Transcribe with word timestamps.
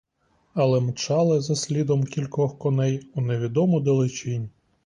Але 0.53 0.79
мчали 0.79 1.41
за 1.41 1.55
слідом 1.55 2.03
кількох 2.03 2.57
коней 2.59 3.09
у 3.15 3.21
невідому 3.21 3.79
далечінь. 3.81 4.49